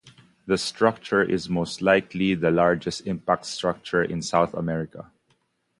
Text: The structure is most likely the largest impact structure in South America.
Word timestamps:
The 0.47 0.57
structure 0.57 1.21
is 1.21 1.47
most 1.47 1.79
likely 1.79 2.33
the 2.33 2.49
largest 2.49 3.05
impact 3.05 3.45
structure 3.45 4.01
in 4.03 4.23
South 4.23 4.55
America. 4.55 5.11